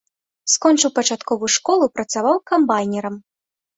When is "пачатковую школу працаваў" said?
0.95-2.43